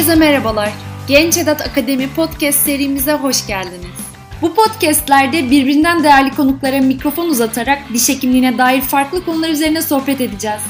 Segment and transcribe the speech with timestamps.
[0.00, 0.72] Herkese merhabalar.
[1.08, 3.86] Genç Edat Akademi podcast serimize hoş geldiniz.
[4.42, 10.62] Bu podcastlerde birbirinden değerli konuklara mikrofon uzatarak diş hekimliğine dair farklı konular üzerine sohbet edeceğiz.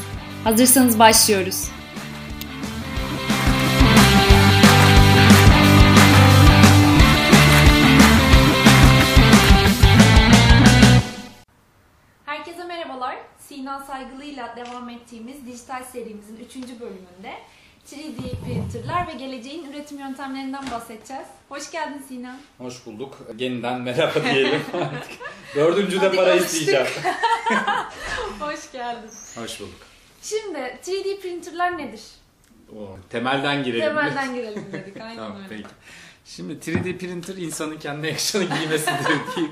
[0.43, 1.69] Hazırsanız başlıyoruz.
[12.25, 13.17] Herkese merhabalar.
[13.39, 16.55] Sina Saygılı'yla devam ettiğimiz dijital serimizin 3.
[16.79, 17.33] bölümünde
[17.87, 21.27] 3D printerlar ve geleceğin üretim yöntemlerinden bahsedeceğiz.
[21.49, 22.39] Hoş geldin Sina.
[22.57, 23.17] Hoş bulduk.
[23.37, 25.11] Yeniden merhaba diyelim artık.
[25.55, 26.85] Dördüncü de para isteyeceğim.
[28.39, 29.09] Hoş geldin.
[29.35, 29.73] Hoş bulduk.
[30.21, 32.01] Şimdi 3D printerlar nedir?
[32.75, 33.85] Oo, temelden girelim.
[33.85, 34.97] Temelden girelim dedik.
[35.01, 35.47] Aynen tamam öyle.
[35.49, 35.69] peki.
[36.25, 39.05] Şimdi 3D printer insanın kendine yakışanı giymesidir
[39.37, 39.51] deyip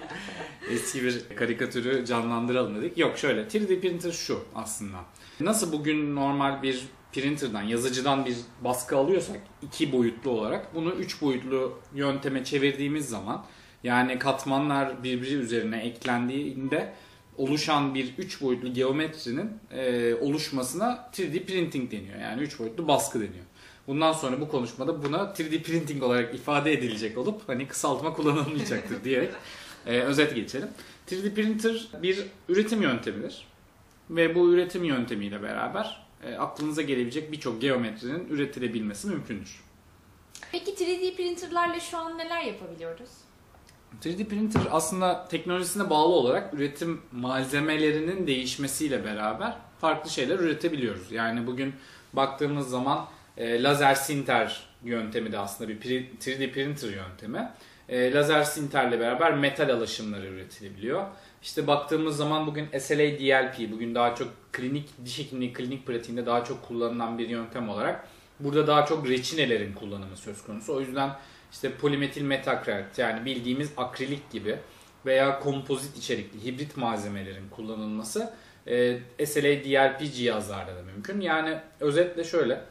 [0.71, 2.97] eski bir karikatürü canlandıralım dedik.
[2.97, 4.97] Yok şöyle 3D printer şu aslında.
[5.39, 11.79] Nasıl bugün normal bir printerdan, yazıcıdan bir baskı alıyorsak iki boyutlu olarak bunu üç boyutlu
[11.93, 13.45] yönteme çevirdiğimiz zaman
[13.83, 16.93] yani katmanlar birbiri üzerine eklendiğinde
[17.38, 22.19] oluşan bir üç boyutlu geometrinin e, oluşmasına 3D printing deniyor.
[22.19, 23.45] Yani üç boyutlu baskı deniyor.
[23.88, 29.31] Bundan sonra bu konuşmada buna 3D printing olarak ifade edilecek olup hani kısaltma kullanılmayacaktır diyerek
[29.85, 30.67] e, özet geçelim.
[31.09, 33.47] 3D printer bir üretim yöntemidir.
[34.09, 39.59] Ve bu üretim yöntemiyle beraber e, aklınıza gelebilecek birçok geometrinin üretilebilmesi mümkündür.
[40.52, 43.09] Peki 3D printerlarla şu an neler yapabiliyoruz?
[44.03, 51.12] 3D printer aslında teknolojisine bağlı olarak üretim malzemelerinin değişmesiyle beraber farklı şeyler üretebiliyoruz.
[51.12, 51.73] Yani bugün
[52.14, 53.06] baktığımız zaman
[53.38, 57.52] e, lazer sinter yöntemi de aslında bir pri- 3D printer yöntemi.
[57.90, 61.06] E, lazer sinterle beraber metal alaşımları üretilebiliyor.
[61.41, 66.43] İşte baktığımız zaman bugün SLA DLP bugün daha çok klinik diş hekimliği klinik pratiğinde daha
[66.43, 68.07] çok kullanılan bir yöntem olarak
[68.39, 70.75] burada daha çok reçinelerin kullanımı söz konusu.
[70.75, 71.16] O yüzden
[71.51, 74.57] işte polimetil metakrit yani bildiğimiz akrilik gibi
[75.05, 78.33] veya kompozit içerikli hibrit malzemelerin kullanılması
[78.67, 81.22] e, SLA DLP cihazlarda da mümkün.
[81.22, 82.61] Yani özetle şöyle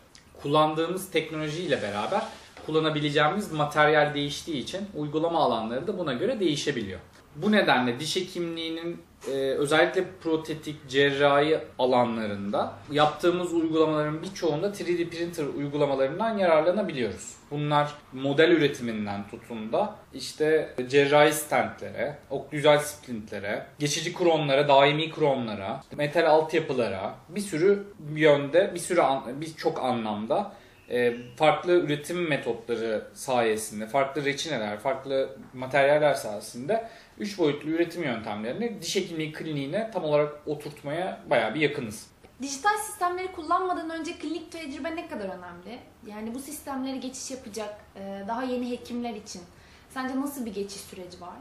[0.42, 2.22] kullandığımız teknolojiyle beraber
[2.66, 7.00] kullanabileceğimiz materyal değiştiği için uygulama alanları da buna göre değişebiliyor.
[7.36, 16.38] Bu nedenle diş hekimliğinin e, özellikle protetik cerrahi alanlarında yaptığımız uygulamaların birçoğunda 3D printer uygulamalarından
[16.38, 17.34] yararlanabiliyoruz.
[17.50, 26.26] Bunlar model üretiminden tutun da işte cerrahi stentlere, oklüzal splintlere, geçici kronlara, daimi kronlara, metal
[26.26, 27.84] altyapılara bir sürü
[28.14, 30.52] yönde, bir sürü an- birçok anlamda
[30.90, 36.88] e, farklı üretim metotları sayesinde, farklı reçineler, farklı materyaller sayesinde
[37.20, 42.06] 3 boyutlu üretim yöntemlerini diş hekimliği kliniğine tam olarak oturtmaya bayağı bir yakınız.
[42.42, 45.78] Dijital sistemleri kullanmadan önce klinik tecrübe ne kadar önemli?
[46.06, 49.42] Yani bu sistemlere geçiş yapacak e, daha yeni hekimler için
[49.90, 51.36] sence nasıl bir geçiş süreci var?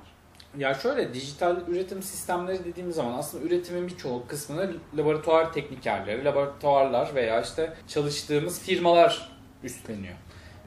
[0.58, 7.42] Ya şöyle dijital üretim sistemleri dediğimiz zaman aslında üretimin birçok kısmını laboratuvar teknikerleri, laboratuvarlar veya
[7.42, 9.30] işte çalıştığımız firmalar
[9.64, 10.16] üstleniyor.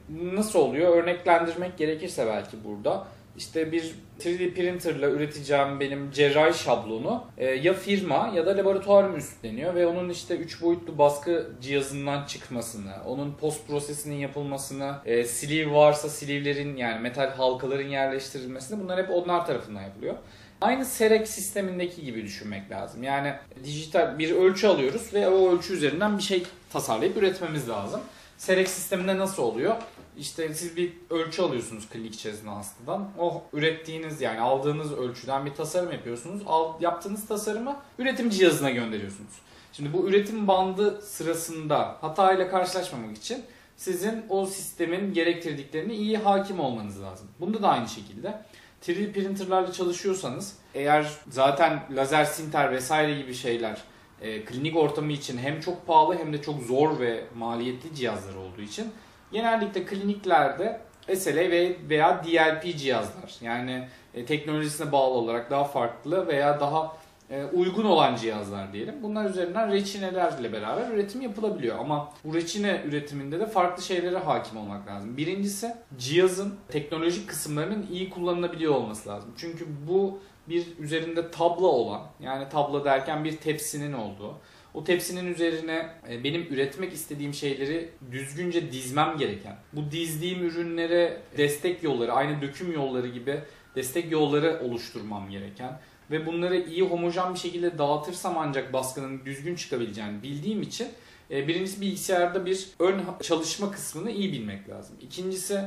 [0.09, 0.97] Nasıl oluyor?
[0.97, 3.07] Örneklendirmek gerekirse belki burada.
[3.37, 9.75] İşte bir 3D printerla üreteceğim benim cerrahi şablonu e, ya firma ya da laboratuvarım üstleniyor
[9.75, 16.09] ve onun işte 3 boyutlu baskı cihazından çıkmasını, onun post prosesinin yapılmasını, e, sleeve varsa
[16.09, 20.15] sleeve'lerin yani metal halkaların yerleştirilmesini bunlar hep onlar tarafından yapılıyor.
[20.61, 23.03] Aynı Serek sistemindeki gibi düşünmek lazım.
[23.03, 26.43] Yani dijital bir ölçü alıyoruz ve o ölçü üzerinden bir şey
[26.73, 28.01] tasarlayıp üretmemiz lazım.
[28.37, 29.75] Serek sisteminde nasıl oluyor?
[30.17, 33.09] İşte siz bir ölçü alıyorsunuz klinik içerisinde hastadan.
[33.19, 36.41] O ürettiğiniz yani aldığınız ölçüden bir tasarım yapıyorsunuz.
[36.47, 39.31] Al, yaptığınız tasarımı üretim cihazına gönderiyorsunuz.
[39.73, 43.43] Şimdi bu üretim bandı sırasında hatayla karşılaşmamak için
[43.77, 47.27] sizin o sistemin gerektirdiklerine iyi hakim olmanız lazım.
[47.39, 48.41] Bunda da aynı şekilde
[48.87, 53.81] 3D printerlarla çalışıyorsanız eğer zaten lazer sinter vesaire gibi şeyler
[54.21, 58.61] e, klinik ortamı için hem çok pahalı hem de çok zor ve maliyetli cihazlar olduğu
[58.61, 58.91] için
[59.31, 60.81] genellikle kliniklerde
[61.15, 66.97] SLA ve veya DLP cihazlar yani e, teknolojisine bağlı olarak daha farklı veya daha
[67.29, 68.95] e, uygun olan cihazlar diyelim.
[69.03, 71.79] Bunlar üzerinden reçinelerle beraber üretim yapılabiliyor.
[71.79, 75.17] Ama bu reçine üretiminde de farklı şeylere hakim olmak lazım.
[75.17, 79.31] Birincisi cihazın teknolojik kısımlarının iyi kullanılabiliyor olması lazım.
[79.37, 80.19] Çünkü bu
[80.49, 84.35] bir üzerinde tabla olan yani tabla derken bir tepsinin olduğu
[84.73, 91.83] o tepsinin üzerine e, benim üretmek istediğim şeyleri düzgünce dizmem gereken, bu dizdiğim ürünlere destek
[91.83, 93.39] yolları, aynı döküm yolları gibi
[93.75, 95.79] destek yolları oluşturmam gereken
[96.11, 100.87] ve bunları iyi homojen bir şekilde dağıtırsam ancak baskının düzgün çıkabileceğini bildiğim için
[101.31, 104.95] E, birincisi bilgisayarda bir ön çalışma kısmını iyi bilmek lazım.
[105.01, 105.61] İkincisi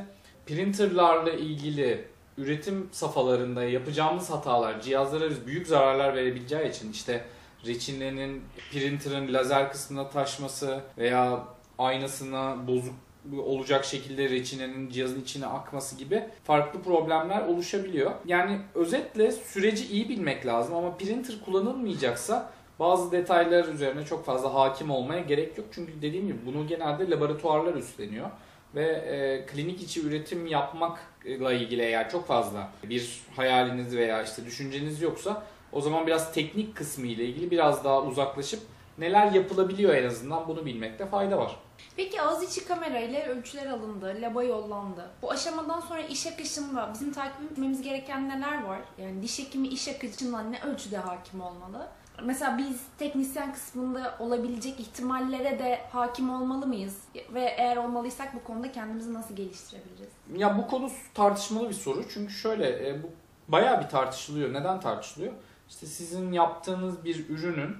[0.45, 2.05] printerlarla ilgili
[2.37, 7.25] üretim safhalarında yapacağımız hatalar cihazlara büyük zararlar verebileceği için işte
[7.65, 11.43] reçinenin printer'ın lazer kısmına taşması veya
[11.77, 12.93] aynasına bozuk
[13.37, 18.11] olacak şekilde reçinenin cihazın içine akması gibi farklı problemler oluşabiliyor.
[18.25, 24.91] Yani özetle süreci iyi bilmek lazım ama printer kullanılmayacaksa bazı detaylar üzerine çok fazla hakim
[24.91, 25.67] olmaya gerek yok.
[25.71, 28.29] Çünkü dediğim gibi bunu genelde laboratuvarlar üstleniyor
[28.75, 35.01] ve e, klinik içi üretim yapmakla ilgili eğer çok fazla bir hayaliniz veya işte düşünceniz
[35.01, 38.59] yoksa o zaman biraz teknik kısmı ile ilgili biraz daha uzaklaşıp
[38.97, 41.55] neler yapılabiliyor en azından bunu bilmekte fayda var.
[41.95, 45.09] Peki ağız içi kamera ile ölçüler alındı, laba yollandı.
[45.21, 48.79] Bu aşamadan sonra iş akışında bizim takip etmemiz gereken neler var?
[48.97, 51.87] Yani diş hekimi iş akışına ne ölçüde hakim olmalı?
[52.23, 56.97] Mesela biz teknisyen kısmında olabilecek ihtimallere de hakim olmalı mıyız?
[57.33, 60.13] Ve eğer olmalıysak bu konuda kendimizi nasıl geliştirebiliriz?
[60.37, 62.03] Ya bu konu tartışmalı bir soru.
[62.13, 63.07] Çünkü şöyle e, bu
[63.47, 64.53] bayağı bir tartışılıyor.
[64.53, 65.33] Neden tartışılıyor?
[65.69, 67.77] İşte sizin yaptığınız bir ürünün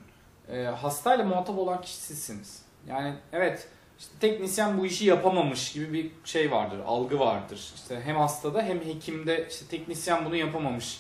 [0.51, 2.61] e, hastayla muhatap olan kişi sizsiniz.
[2.87, 3.67] Yani evet
[3.99, 7.71] işte teknisyen bu işi yapamamış gibi bir şey vardır, algı vardır.
[7.75, 10.99] İşte hem hastada hem hekimde işte teknisyen bunu yapamamış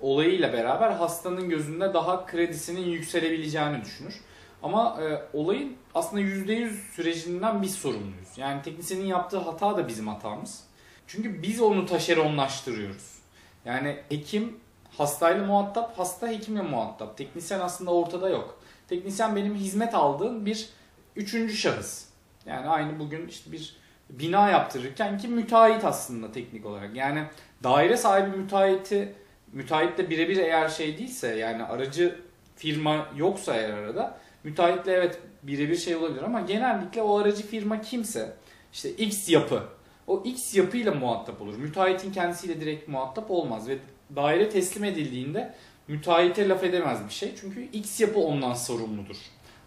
[0.00, 4.20] olayıyla beraber hastanın gözünde daha kredisinin yükselebileceğini düşünür.
[4.62, 8.28] Ama e, olayın aslında %100 sürecinden biz sorumluyuz.
[8.36, 10.64] Yani teknisyenin yaptığı hata da bizim hatamız.
[11.06, 13.18] Çünkü biz onu taşeronlaştırıyoruz.
[13.64, 14.60] Yani hekim
[15.00, 17.16] hastayla muhatap, hasta hekimle muhatap.
[17.16, 18.60] Teknisyen aslında ortada yok.
[18.88, 20.68] Teknisyen benim hizmet aldığım bir
[21.16, 22.04] üçüncü şahıs.
[22.46, 23.76] Yani aynı bugün işte bir
[24.10, 26.96] bina yaptırırken ki müteahhit aslında teknik olarak.
[26.96, 27.24] Yani
[27.62, 29.14] daire sahibi müteahhiti
[29.52, 32.20] müteahhitle birebir eğer şey değilse yani aracı
[32.56, 38.36] firma yoksa eğer arada müteahhitle evet birebir şey olabilir ama genellikle o aracı firma kimse
[38.72, 39.62] işte X yapı
[40.06, 41.56] o X yapıyla muhatap olur.
[41.56, 43.78] Müteahhitin kendisiyle direkt muhatap olmaz ve
[44.16, 45.54] daire teslim edildiğinde
[45.88, 47.34] müteahhite laf edemez bir şey.
[47.40, 49.16] Çünkü X yapı ondan sorumludur.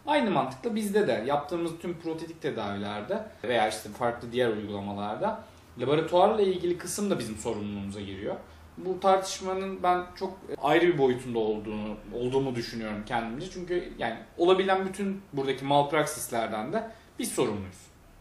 [0.08, 5.44] Aynı mantıkla bizde de yaptığımız tüm protetik tedavilerde veya işte farklı diğer uygulamalarda
[5.80, 8.36] laboratuvarla ilgili kısım da bizim sorumluluğumuza giriyor.
[8.78, 13.50] Bu tartışmanın ben çok ayrı bir boyutunda olduğunu olduğumu düşünüyorum kendimce.
[13.50, 16.88] Çünkü yani olabilen bütün buradaki malpraksislerden de
[17.20, 17.78] biz sorumluyuz.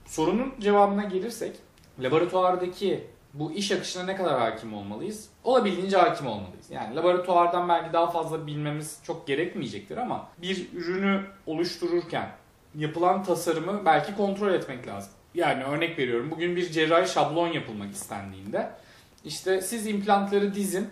[0.06, 1.56] Sorunun cevabına gelirsek
[2.00, 5.28] laboratuvardaki bu iş akışına ne kadar hakim olmalıyız?
[5.44, 6.70] Olabildiğince hakim olmalıyız.
[6.70, 12.28] Yani laboratuvardan belki daha fazla bilmemiz çok gerekmeyecektir ama bir ürünü oluştururken
[12.74, 15.12] yapılan tasarımı belki kontrol etmek lazım.
[15.34, 18.70] Yani örnek veriyorum bugün bir cerrahi şablon yapılmak istendiğinde
[19.24, 20.88] işte siz implantları dizin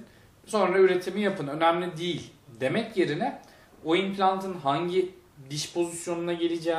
[0.46, 3.42] sonra üretimi yapın önemli değil demek yerine
[3.84, 5.14] o implantın hangi
[5.50, 6.76] diş pozisyonuna geleceği,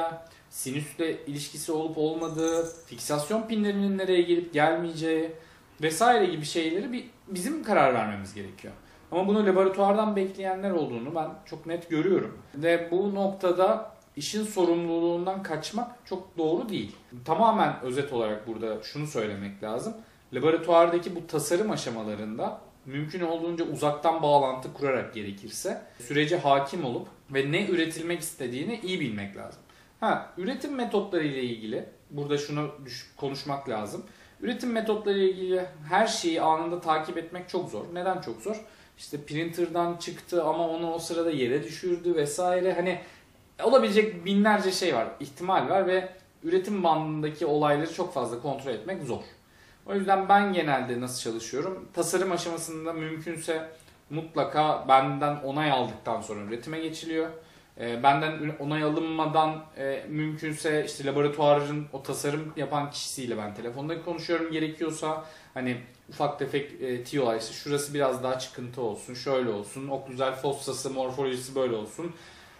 [0.49, 5.31] sinüsle ilişkisi olup olmadığı, fiksasyon pinlerinin nereye gelip gelmeyeceği,
[5.81, 8.73] vesaire gibi şeyleri bir, bizim karar vermemiz gerekiyor.
[9.11, 12.37] Ama bunu laboratuvardan bekleyenler olduğunu ben çok net görüyorum.
[12.55, 16.95] Ve bu noktada işin sorumluluğundan kaçmak çok doğru değil.
[17.25, 19.93] Tamamen özet olarak burada şunu söylemek lazım.
[20.33, 27.67] Laboratuvardaki bu tasarım aşamalarında mümkün olduğunca uzaktan bağlantı kurarak gerekirse sürece hakim olup ve ne
[27.67, 29.61] üretilmek istediğini iyi bilmek lazım.
[30.00, 32.71] Ha, üretim metotları ile ilgili burada şunu
[33.17, 34.03] konuşmak lazım.
[34.41, 37.86] Üretim metotları ilgili her şeyi anında takip etmek çok zor.
[37.93, 38.65] Neden çok zor?
[38.98, 42.74] İşte printer'dan çıktı ama onu o sırada yere düşürdü vesaire.
[42.74, 43.00] Hani
[43.63, 46.10] olabilecek binlerce şey var, ihtimal var ve
[46.43, 49.21] üretim bandındaki olayları çok fazla kontrol etmek zor.
[49.86, 51.88] O yüzden ben genelde nasıl çalışıyorum?
[51.93, 53.69] Tasarım aşamasında mümkünse
[54.10, 57.29] mutlaka benden onay aldıktan sonra üretime geçiliyor.
[57.79, 64.51] E, benden onay alınmadan e, mümkünse işte laboratuvarın o tasarım yapan kişisiyle ben telefonda konuşuyorum
[64.51, 65.25] gerekiyorsa.
[65.53, 65.77] Hani
[66.09, 71.55] ufak tefek e, tiyolar işte şurası biraz daha çıkıntı olsun şöyle olsun oklüzel fossası morfolojisi
[71.55, 72.13] böyle olsun.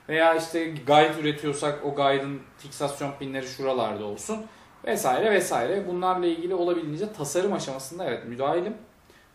[0.10, 4.46] Veya işte guide üretiyorsak o guide'ın fiksasyon pinleri şuralarda olsun
[4.86, 5.88] vesaire vesaire.
[5.88, 8.74] Bunlarla ilgili olabildiğince tasarım aşamasında evet müdahilim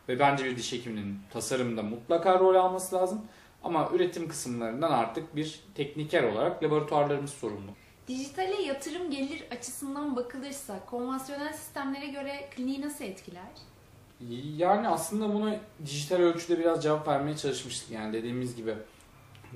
[0.08, 3.24] ve bence bir diş hekiminin tasarımda mutlaka rol alması lazım.
[3.62, 7.70] Ama üretim kısımlarından artık bir tekniker olarak laboratuvarlarımız sorumlu.
[8.08, 13.48] Dijitale yatırım gelir açısından bakılırsa konvansiyonel sistemlere göre kliniği nasıl etkiler?
[14.56, 15.54] Yani aslında bunu
[15.86, 17.90] dijital ölçüde biraz cevap vermeye çalışmıştık.
[17.90, 18.74] Yani dediğimiz gibi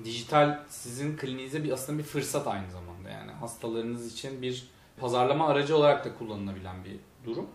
[0.05, 3.09] dijital sizin kliniğinize bir aslında bir fırsat aynı zamanda.
[3.09, 4.67] Yani hastalarınız için bir
[4.99, 7.47] pazarlama aracı olarak da kullanılabilen bir durum.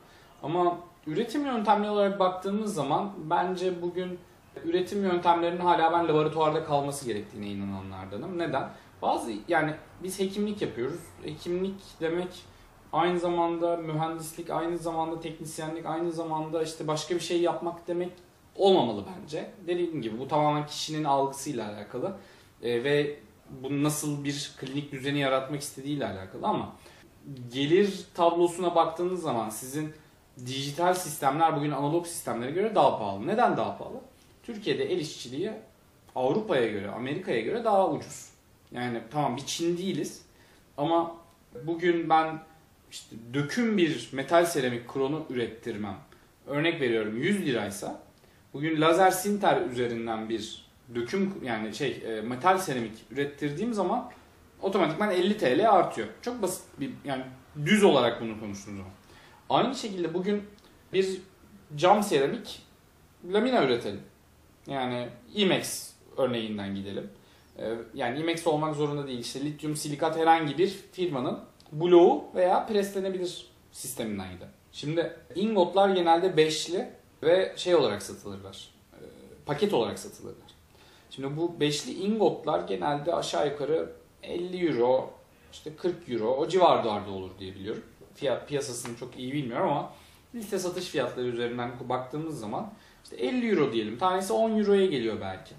[0.43, 4.19] Ama üretim yöntemleri olarak baktığımız zaman bence bugün
[4.65, 8.39] üretim yöntemlerinin hala ben laboratuvarda kalması gerektiğine inananlardanım.
[8.39, 8.71] Neden?
[9.03, 11.01] Bazı yani biz hekimlik yapıyoruz.
[11.25, 12.45] Hekimlik demek
[12.93, 18.13] aynı zamanda mühendislik, aynı zamanda teknisyenlik, aynı zamanda işte başka bir şey yapmak demek
[18.55, 19.51] olmamalı bence.
[19.67, 22.17] Dediğim gibi bu tamamen kişinin algısıyla alakalı
[22.63, 23.19] e, ve
[23.63, 26.73] bu nasıl bir klinik düzeni yaratmak istediğiyle alakalı ama
[27.53, 29.93] gelir tablosuna baktığınız zaman sizin
[30.47, 33.27] dijital sistemler bugün analog sistemlere göre daha pahalı.
[33.27, 34.01] Neden daha pahalı?
[34.47, 35.53] Türkiye'de el işçiliği
[36.15, 38.29] Avrupa'ya göre, Amerika'ya göre daha ucuz.
[38.73, 40.23] Yani tamam bir Çin değiliz
[40.77, 41.17] ama
[41.65, 42.39] bugün ben
[42.91, 45.97] işte döküm bir metal seramik kronu ürettirmem.
[46.47, 48.03] Örnek veriyorum 100 liraysa
[48.53, 54.11] bugün lazer sinter üzerinden bir döküm yani şey e, metal seramik ürettirdiğim zaman
[54.63, 56.09] otomatikman 50 TL artıyor.
[56.23, 57.25] Çok basit bir yani
[57.65, 58.93] düz olarak bunu konuştuğumuz zaman.
[59.51, 60.43] Aynı şekilde bugün
[60.93, 61.21] bir
[61.77, 62.63] cam seramik
[63.33, 64.01] lamina üretelim.
[64.67, 67.11] Yani IMEX örneğinden gidelim.
[67.59, 69.19] Ee, yani IMEX olmak zorunda değil.
[69.19, 71.41] İşte lityum silikat herhangi bir firmanın
[71.73, 74.53] bloğu veya preslenebilir sisteminden gidelim.
[74.73, 76.89] Şimdi ingotlar genelde beşli
[77.23, 78.69] ve şey olarak satılırlar.
[78.93, 78.97] Ee,
[79.47, 80.57] paket olarak satılırlar.
[81.11, 83.93] Şimdi bu beşli ingotlar genelde aşağı yukarı
[84.23, 85.11] 50 euro,
[85.53, 87.83] işte 40 euro o civarlarda olur diye biliyorum.
[88.15, 89.93] Fiyat piyasasını çok iyi bilmiyorum ama
[90.35, 92.73] liste satış fiyatları üzerinden baktığımız zaman
[93.07, 93.99] işte 50 euro diyelim.
[93.99, 95.55] Tanesi 10 euroya geliyor belki.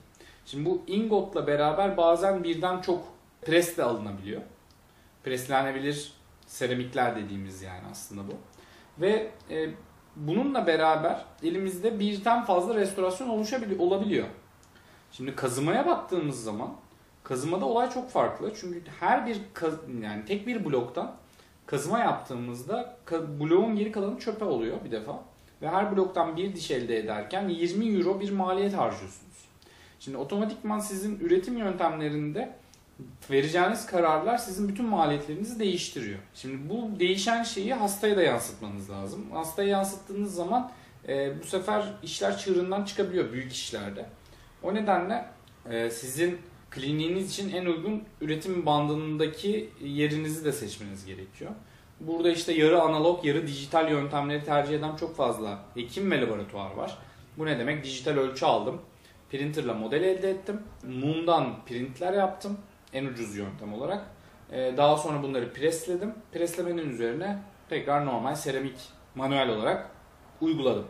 [0.45, 3.03] Şimdi bu ingotla beraber bazen birden çok
[3.41, 4.41] pres de alınabiliyor.
[5.23, 6.13] Preslenebilir
[6.45, 8.33] seramikler dediğimiz yani aslında bu.
[9.01, 9.69] Ve e,
[10.15, 14.27] bununla beraber elimizde birden fazla restorasyon oluşabiliyor, olabiliyor.
[15.11, 16.73] Şimdi kazımaya baktığımız zaman
[17.23, 18.53] kazımada olay çok farklı.
[18.61, 19.41] Çünkü her bir
[20.01, 21.15] yani tek bir bloktan
[21.65, 25.23] kazıma yaptığımızda bloğun geri kalanı çöpe oluyor bir defa.
[25.61, 29.37] Ve her bloktan bir diş elde ederken 20 euro bir maliyet harcıyorsunuz.
[29.99, 32.55] Şimdi otomatikman sizin üretim yöntemlerinde
[33.31, 36.19] vereceğiniz kararlar sizin bütün maliyetlerinizi değiştiriyor.
[36.33, 39.31] Şimdi bu değişen şeyi hastaya da yansıtmanız lazım.
[39.31, 40.71] Hastaya yansıttığınız zaman
[41.07, 44.05] e, bu sefer işler çığırından çıkabiliyor büyük işlerde.
[44.63, 45.25] O nedenle
[45.69, 46.37] e, sizin
[46.71, 51.51] kliniğiniz için en uygun üretim bandındaki yerinizi de seçmeniz gerekiyor.
[51.99, 56.97] Burada işte yarı analog, yarı dijital yöntemleri tercih eden çok fazla hekim ve laboratuvar var.
[57.37, 57.83] Bu ne demek?
[57.83, 58.81] Dijital ölçü aldım.
[59.31, 60.61] Printerla model elde ettim.
[60.83, 62.57] Mum'dan printler yaptım.
[62.93, 64.05] En ucuz yöntem olarak.
[64.51, 66.13] Ee, daha sonra bunları presledim.
[66.31, 67.39] Preslemenin üzerine
[67.69, 68.75] tekrar normal seramik
[69.15, 69.89] manuel olarak
[70.41, 70.87] uyguladım.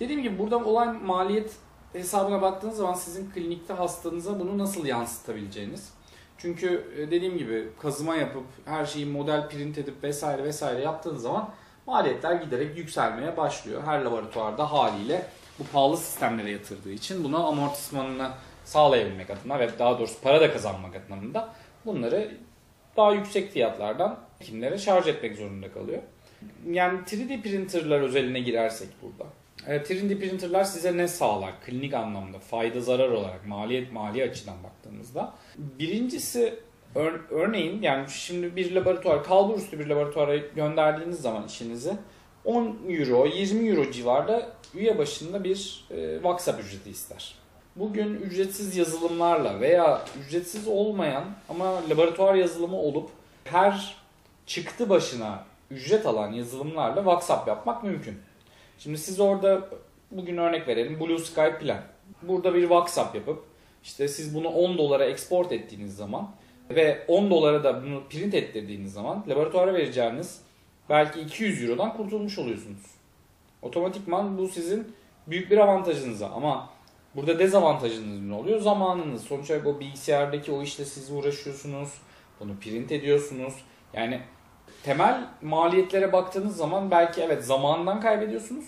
[0.00, 1.56] Dediğim gibi burada olan maliyet
[1.92, 5.95] hesabına baktığınız zaman sizin klinikte hastanıza bunu nasıl yansıtabileceğiniz.
[6.38, 11.50] Çünkü e, dediğim gibi kazıma yapıp her şeyi model print edip vesaire vesaire yaptığınız zaman
[11.86, 13.82] maliyetler giderek yükselmeye başlıyor.
[13.84, 15.26] Her laboratuvarda haliyle
[15.58, 18.30] bu pahalı sistemlere yatırdığı için buna amortismanını
[18.64, 21.48] sağlayabilmek adına ve daha doğrusu para da kazanmak adına
[21.86, 22.36] bunları
[22.96, 26.02] daha yüksek fiyatlardan hekimlere şarj etmek zorunda kalıyor.
[26.70, 29.30] Yani 3D printerlar özeline girersek burada.
[29.66, 35.34] 3D printerlar size ne sağlar klinik anlamda fayda zarar olarak maliyet mali açıdan baktığımızda.
[35.56, 36.54] Birincisi
[36.94, 41.92] ör, örneğin yani şimdi bir laboratuvar kalbur üstü bir laboratuvara gönderdiğiniz zaman işinizi
[42.44, 47.34] 10 euro 20 euro civarda üye başında bir e, WhatsApp ücreti ister.
[47.76, 53.10] Bugün ücretsiz yazılımlarla veya ücretsiz olmayan ama laboratuvar yazılımı olup
[53.44, 53.96] her
[54.46, 58.18] çıktı başına ücret alan yazılımlarla WhatsApp yapmak mümkün.
[58.78, 59.68] Şimdi siz orada
[60.10, 61.80] bugün örnek verelim Blue Sky Plan.
[62.22, 63.44] Burada bir WhatsApp yapıp
[63.82, 66.30] işte siz bunu 10 dolara export ettiğiniz zaman
[66.70, 70.40] ve 10 dolara da bunu print ettirdiğiniz zaman laboratuvara vereceğiniz
[70.88, 72.82] belki 200 Euro'dan kurtulmuş oluyorsunuz.
[73.62, 74.92] Otomatikman bu sizin
[75.26, 76.70] büyük bir avantajınıza ama
[77.14, 78.60] burada dezavantajınız ne oluyor?
[78.60, 79.22] Zamanınız.
[79.22, 81.88] Sonuç olarak o bilgisayardaki o işle siz uğraşıyorsunuz.
[82.40, 83.54] Bunu print ediyorsunuz.
[83.92, 84.20] Yani
[84.86, 88.64] temel maliyetlere baktığınız zaman belki evet zamandan kaybediyorsunuz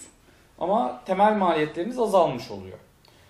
[0.59, 2.79] ama temel maliyetleriniz azalmış oluyor.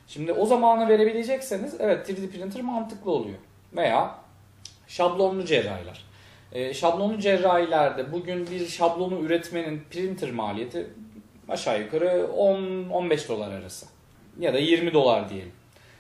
[0.06, 3.38] Şimdi o zamanı verebilecekseniz evet 3D printer mantıklı oluyor.
[3.76, 4.14] Veya
[4.86, 6.04] şablonlu cerrahiler.
[6.52, 10.90] E, şablonlu cerrahilerde bugün bir şablonu üretmenin printer maliyeti
[11.48, 13.86] aşağı yukarı 10-15 dolar arası.
[14.38, 15.52] Ya da 20 dolar diyelim.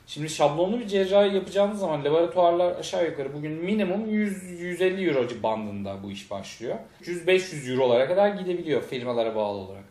[0.08, 6.10] Şimdi şablonlu bir cerrahi yapacağınız zaman laboratuvarlar aşağı yukarı bugün minimum 100-150 euro bandında bu
[6.10, 6.76] iş başlıyor.
[7.02, 9.84] 100-500 eurolara kadar gidebiliyor firmalara bağlı olarak.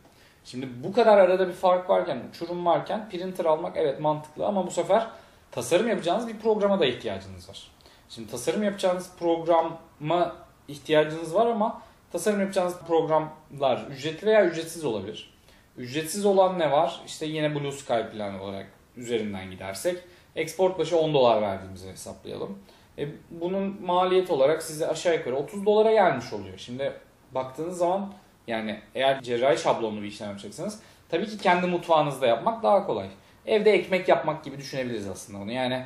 [0.45, 4.71] Şimdi bu kadar arada bir fark varken, uçurum varken printer almak evet mantıklı ama bu
[4.71, 5.07] sefer
[5.51, 7.71] tasarım yapacağınız bir programa da ihtiyacınız var.
[8.09, 10.35] Şimdi tasarım yapacağınız programa
[10.67, 11.81] ihtiyacınız var ama
[12.11, 15.33] tasarım yapacağınız programlar ücretli veya ücretsiz olabilir.
[15.77, 17.01] Ücretsiz olan ne var?
[17.05, 19.97] İşte yine Blue Sky plan olarak üzerinden gidersek
[20.35, 22.59] export başı 10 dolar verdiğimizi hesaplayalım.
[22.97, 26.57] E, bunun maliyet olarak size aşağı yukarı 30 dolara gelmiş oluyor.
[26.57, 26.93] Şimdi
[27.31, 28.13] baktığınız zaman
[28.47, 33.07] yani eğer cerrahi şablonlu bir işlem yapacaksınız tabii ki kendi mutfağınızda yapmak daha kolay.
[33.45, 35.51] Evde ekmek yapmak gibi düşünebiliriz aslında onu.
[35.51, 35.85] Yani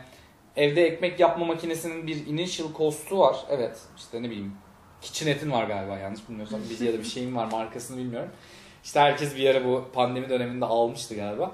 [0.56, 3.38] evde ekmek yapma makinesinin bir initial cost'u var.
[3.50, 4.56] Evet işte ne bileyim
[5.02, 6.60] KitchenAid'in var galiba yanlış bilmiyorsam.
[6.70, 8.30] Bir ya da bir şeyin var markasını bilmiyorum.
[8.84, 11.52] İşte herkes bir ara bu pandemi döneminde almıştı galiba.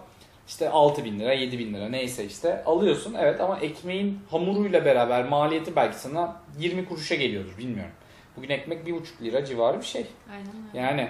[0.47, 3.13] İşte 6 bin lira, 7 bin lira neyse işte alıyorsun.
[3.19, 7.91] Evet ama ekmeğin hamuruyla beraber maliyeti belki sana 20 kuruşa geliyordur bilmiyorum.
[8.37, 10.07] Bugün ekmek 1,5 lira civarı bir şey.
[10.31, 10.79] Aynen öyle.
[10.79, 11.09] Yani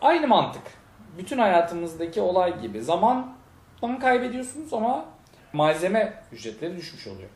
[0.00, 0.62] aynı mantık.
[1.18, 2.82] Bütün hayatımızdaki olay gibi.
[2.82, 5.04] Zamandan kaybediyorsunuz ama
[5.52, 7.28] malzeme ücretleri düşmüş oluyor.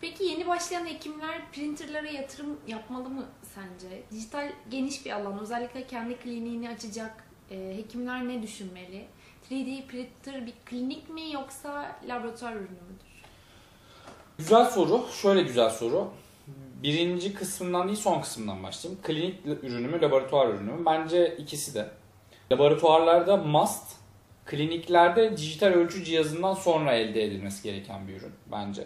[0.00, 4.02] Peki yeni başlayan hekimler printerlara yatırım yapmalı mı sence?
[4.10, 5.38] Dijital geniş bir alan.
[5.38, 9.06] Özellikle kendi kliniğini açacak e, hekimler ne düşünmeli?
[9.50, 13.06] 3D printer bir klinik mi yoksa laboratuvar ürünü müdür?
[14.38, 15.06] Güzel soru.
[15.22, 16.08] Şöyle güzel soru.
[16.82, 19.02] Birinci kısmından değil son kısmından başlayayım.
[19.02, 20.86] Klinik ürünü mü, laboratuvar ürünü mü?
[20.86, 21.90] Bence ikisi de.
[22.52, 23.92] Laboratuvarlarda must,
[24.44, 28.84] kliniklerde dijital ölçü cihazından sonra elde edilmesi gereken bir ürün bence.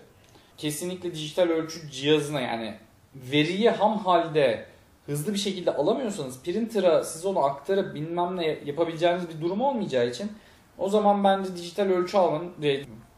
[0.56, 2.74] Kesinlikle dijital ölçü cihazına yani
[3.14, 4.66] veriyi ham halde
[5.06, 10.32] hızlı bir şekilde alamıyorsanız printer'a siz onu aktarıp bilmem ne yapabileceğiniz bir durum olmayacağı için
[10.80, 12.52] o zaman bence dijital ölçü almanın,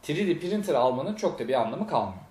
[0.05, 2.23] 3D printer almanın çok da bir anlamı kalmıyor.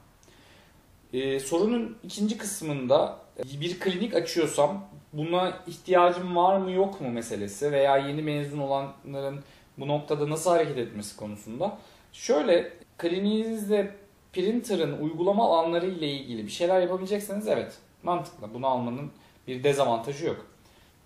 [1.13, 3.17] Ee, sorunun ikinci kısmında
[3.61, 9.39] bir klinik açıyorsam buna ihtiyacım var mı yok mu meselesi veya yeni mezun olanların
[9.77, 11.77] bu noktada nasıl hareket etmesi konusunda.
[12.13, 13.95] Şöyle kliniğinizde
[14.33, 18.53] printer'ın uygulama alanları ile ilgili bir şeyler yapabilecekseniz evet mantıklı.
[18.53, 19.11] Bunu almanın
[19.47, 20.45] bir dezavantajı yok.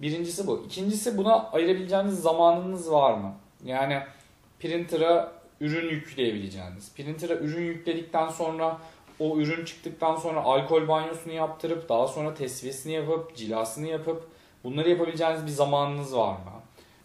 [0.01, 0.63] Birincisi bu.
[0.65, 3.33] İkincisi buna ayırabileceğiniz zamanınız var mı?
[3.65, 3.99] Yani
[4.59, 5.31] printer'a
[5.61, 6.95] ürün yükleyebileceğiniz.
[6.95, 8.77] Printer'a ürün yükledikten sonra
[9.19, 14.27] o ürün çıktıktan sonra alkol banyosunu yaptırıp daha sonra tesviyesini yapıp cilasını yapıp
[14.63, 16.51] bunları yapabileceğiniz bir zamanınız var mı?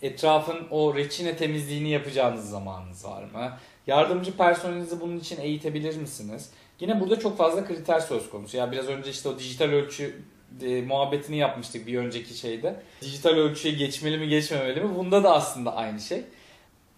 [0.03, 3.53] Etrafın o reçine temizliğini yapacağınız zamanınız var mı?
[3.87, 6.51] Yardımcı personelinizi bunun için eğitebilir misiniz?
[6.81, 8.57] Yine burada çok fazla kriter söz konusu.
[8.57, 10.23] Ya biraz önce işte o dijital ölçü
[10.63, 12.83] e, muhabbetini yapmıştık bir önceki şeyde.
[13.01, 14.97] Dijital ölçüye geçmeli mi geçmemeli mi?
[14.97, 16.25] Bunda da aslında aynı şey.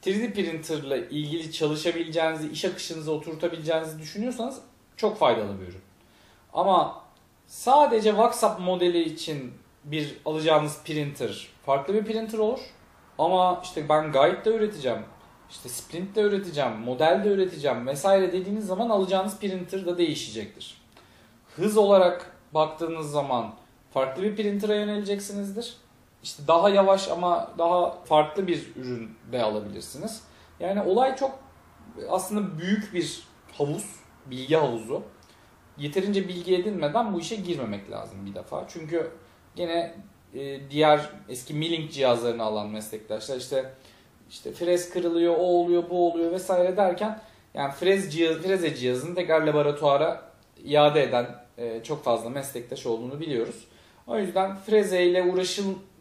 [0.05, 4.61] 3D printerla ilgili çalışabileceğinizi, iş akışınıza oturtabileceğinizi düşünüyorsanız
[4.97, 5.83] çok faydalı bir ürün.
[6.53, 7.03] Ama
[7.47, 9.53] sadece WhatsApp modeli için
[9.85, 12.61] bir alacağınız printer farklı bir printer olur.
[13.19, 15.03] Ama işte ben guide de üreteceğim,
[15.51, 20.83] işte sprint de üreteceğim, model de üreteceğim vesaire dediğiniz zaman alacağınız printer da değişecektir.
[21.57, 23.55] Hız olarak baktığınız zaman
[23.91, 25.77] farklı bir printer'a yöneleceksinizdir.
[26.23, 30.23] İşte daha yavaş ama daha farklı bir ürün de alabilirsiniz.
[30.61, 31.39] Yani olay çok
[32.11, 33.85] aslında büyük bir havuz,
[34.27, 35.03] bilgi havuzu.
[35.79, 38.65] Yeterince bilgi edinmeden bu işe girmemek lazım bir defa.
[38.69, 39.11] Çünkü
[39.57, 39.95] gene
[40.35, 43.75] e, diğer eski milling cihazlarını alan meslektaşlar işte
[44.31, 47.21] işte frez kırılıyor, o oluyor, bu oluyor vesaire derken
[47.55, 50.33] yani frez cihaz, freze cihazını tekrar laboratuvara
[50.65, 51.27] iade eden
[51.59, 53.65] e, çok fazla meslektaş olduğunu biliyoruz.
[54.07, 55.23] O yüzden frezeyle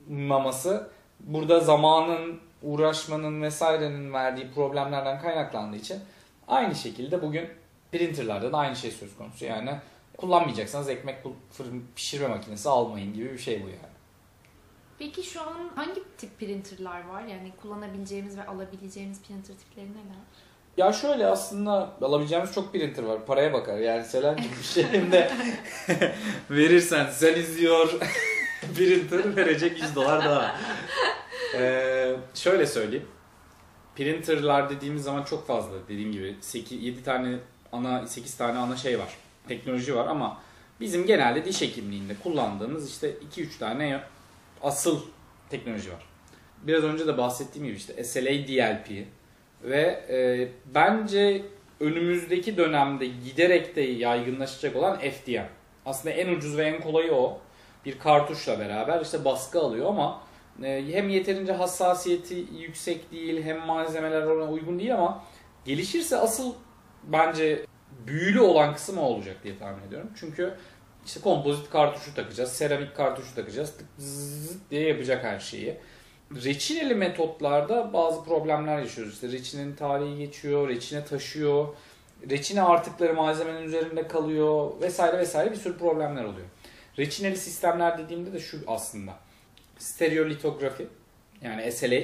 [0.10, 6.00] uğraşılmaması burada zamanın, uğraşmanın vesairenin verdiği problemlerden kaynaklandığı için
[6.48, 7.50] aynı şekilde bugün
[7.92, 9.46] printerlarda da aynı şey söz konusu.
[9.46, 9.72] Yani
[10.18, 11.18] kullanmayacaksanız ekmek
[11.52, 13.92] fırın pişirme makinesi almayın gibi bir şey bu yani.
[15.00, 17.22] Peki şu an hangi tip printerlar var?
[17.22, 20.22] Yani kullanabileceğimiz ve alabileceğimiz printer tipleri neler?
[20.78, 23.26] Ya şöyle aslında alabileceğimiz çok printer var.
[23.26, 23.78] Paraya bakar.
[23.78, 25.32] Yani Selen'cim bir şeyinde
[26.50, 28.00] verirsen sen izliyor
[28.76, 30.56] printer verecek 100 dolar daha.
[31.56, 33.06] Ee, şöyle söyleyeyim.
[33.96, 35.88] Printerlar dediğimiz zaman çok fazla.
[35.88, 37.38] Dediğim gibi 8, 7 tane
[37.72, 39.10] ana 8 tane ana şey var.
[39.48, 40.42] Teknoloji var ama
[40.80, 44.02] bizim genelde diş hekimliğinde kullandığımız işte 2-3 tane
[44.62, 45.02] asıl
[45.50, 46.06] teknoloji var.
[46.64, 49.06] Biraz önce de bahsettiğim gibi işte SLA DLP
[49.64, 51.42] ve e, bence
[51.80, 55.46] önümüzdeki dönemde giderek de yaygınlaşacak olan FDM.
[55.86, 57.42] Aslında en ucuz ve en kolayı o.
[57.86, 60.22] Bir kartuşla beraber işte baskı alıyor ama
[60.64, 65.24] e, hem yeterince hassasiyeti yüksek değil hem malzemeler ona uygun değil ama
[65.66, 66.54] gelişirse asıl
[67.04, 67.66] bence
[68.08, 70.10] büyülü olan kısım o olacak diye tahmin ediyorum.
[70.16, 70.54] Çünkü
[71.06, 73.88] işte kompozit kartuşu takacağız, seramik kartuşu takacağız, tık
[74.72, 75.78] diye yapacak her şeyi.
[76.44, 79.14] Reçineli metotlarda bazı problemler yaşıyoruz.
[79.14, 81.68] İşte reçinenin tarihi geçiyor, reçine taşıyor,
[82.30, 86.48] reçine artıkları malzemenin üzerinde kalıyor vesaire vesaire bir sürü problemler oluyor.
[86.98, 89.14] Reçineli sistemler dediğimde de şu aslında.
[89.78, 90.88] Stereolitografi
[91.42, 92.02] yani SLA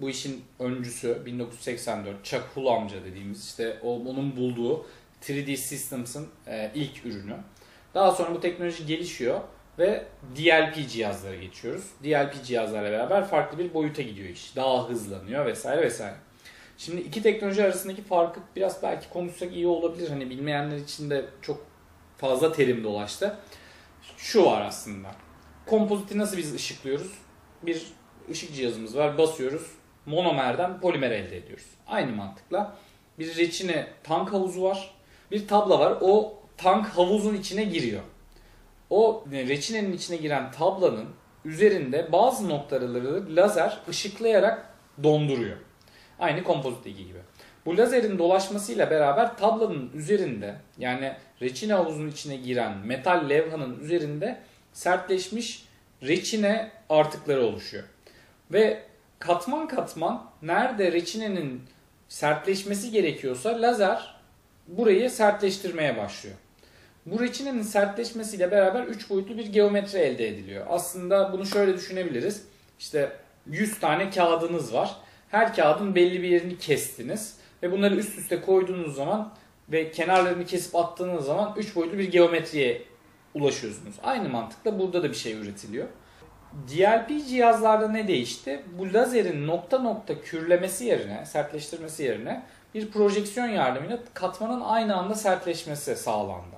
[0.00, 4.86] Bu işin öncüsü 1984 Chuck Hull amca dediğimiz işte onun bulduğu
[5.22, 7.36] 3D Systems'ın e, ilk ürünü.
[7.94, 9.40] Daha sonra bu teknoloji gelişiyor
[9.78, 10.04] ve
[10.36, 11.84] DLP cihazlara geçiyoruz.
[12.04, 14.56] DLP cihazlarla beraber farklı bir boyuta gidiyor iş.
[14.56, 16.14] Daha hızlanıyor vesaire vesaire.
[16.78, 20.08] Şimdi iki teknoloji arasındaki farkı biraz belki konuşsak iyi olabilir.
[20.08, 21.66] Hani bilmeyenler için de çok
[22.18, 23.38] fazla terim dolaştı.
[24.16, 25.08] Şu var aslında.
[25.66, 27.12] Kompoziti nasıl biz ışıklıyoruz?
[27.62, 27.82] Bir
[28.30, 29.18] ışık cihazımız var.
[29.18, 29.66] Basıyoruz.
[30.06, 31.66] Monomerden polimer elde ediyoruz.
[31.86, 32.76] Aynı mantıkla
[33.18, 34.94] bir reçine tank havuzu var.
[35.30, 35.98] Bir tabla var.
[36.00, 38.02] O tank havuzun içine giriyor.
[38.90, 41.08] O reçinenin içine giren tablanın
[41.44, 45.56] üzerinde bazı noktaları lazer ışıklayarak donduruyor.
[46.18, 47.18] Aynı kompozitteki gibi.
[47.66, 54.38] Bu lazerin dolaşmasıyla beraber tablanın üzerinde yani reçine havuzunun içine giren metal levhanın üzerinde
[54.72, 55.64] sertleşmiş
[56.02, 57.84] reçine artıkları oluşuyor.
[58.52, 58.82] Ve
[59.18, 61.62] katman katman nerede reçinenin
[62.08, 64.14] sertleşmesi gerekiyorsa lazer
[64.68, 66.36] burayı sertleştirmeye başlıyor.
[67.06, 70.66] Bu reçinenin sertleşmesiyle beraber 3 boyutlu bir geometri elde ediliyor.
[70.68, 72.42] Aslında bunu şöyle düşünebiliriz.
[72.78, 73.12] İşte
[73.46, 74.96] 100 tane kağıdınız var.
[75.30, 79.32] Her kağıdın belli bir yerini kestiniz ve bunları üst üste koyduğunuz zaman
[79.68, 82.82] ve kenarlarını kesip attığınız zaman 3 boyutlu bir geometriye
[83.34, 83.94] ulaşıyorsunuz.
[84.02, 85.88] Aynı mantıkla burada da bir şey üretiliyor.
[86.68, 88.62] DLP cihazlarda ne değişti?
[88.78, 92.42] Bu lazerin nokta nokta kürlemesi yerine, sertleştirmesi yerine
[92.74, 96.56] bir projeksiyon yardımıyla katmanın aynı anda sertleşmesi sağlandı.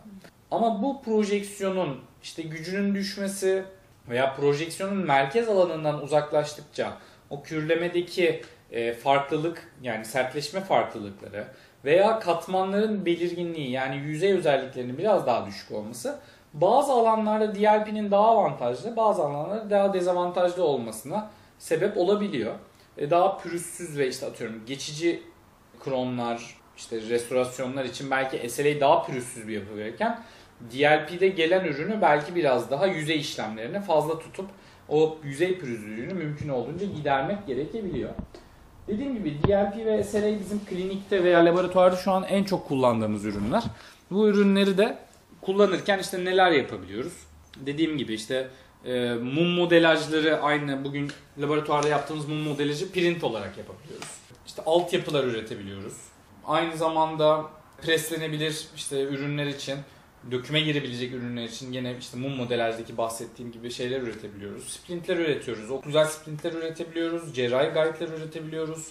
[0.50, 3.64] Ama bu projeksiyonun işte gücünün düşmesi
[4.08, 6.92] veya projeksiyonun merkez alanından uzaklaştıkça
[7.30, 11.44] o kürlemedeki e, farklılık yani sertleşme farklılıkları
[11.85, 16.18] veya katmanların belirginliği yani yüzey özelliklerinin biraz daha düşük olması
[16.54, 22.54] bazı alanlarda DLP'nin daha avantajlı bazı alanlarda daha dezavantajlı olmasına sebep olabiliyor.
[22.98, 25.22] E, daha pürüzsüz ve işte atıyorum geçici
[25.85, 30.20] kromlar işte restorasyonlar için belki SLA daha pürüzsüz bir yapı verirken
[30.72, 34.50] DLP'de gelen ürünü belki biraz daha yüzey işlemlerini fazla tutup
[34.88, 38.11] o yüzey pürüzlülüğünü mümkün olduğunca gidermek gerekebiliyor.
[38.90, 43.64] Dediğim gibi DLP ve SLA bizim klinikte veya laboratuvarda şu an en çok kullandığımız ürünler.
[44.11, 44.98] Bu ürünleri de
[45.40, 47.12] kullanırken işte neler yapabiliyoruz?
[47.57, 48.48] Dediğim gibi işte
[48.85, 54.09] e, mum modelajları aynı bugün laboratuvarda yaptığımız mum modelajı print olarak yapabiliyoruz.
[54.46, 55.94] İşte altyapılar üretebiliyoruz.
[56.46, 57.44] Aynı zamanda
[57.83, 59.79] preslenebilir işte ürünler için
[60.30, 64.68] döküme girebilecek ürünler için yine işte mum modelajdaki bahsettiğim gibi şeyler üretebiliyoruz.
[64.68, 65.70] Sprintler üretiyoruz.
[65.70, 67.35] Okluzal sprintler üretebiliyoruz.
[67.35, 68.90] Cerrahi guide'ler üretebiliyoruz.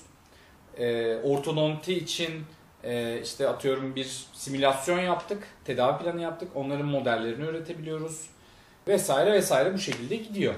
[0.78, 2.44] E, ortodonti için
[2.84, 5.48] e, işte atıyorum bir simülasyon yaptık.
[5.66, 6.50] Tedavi planı yaptık.
[6.56, 8.30] Onların modellerini üretebiliyoruz.
[8.88, 10.56] Vesaire vesaire bu şekilde gidiyor.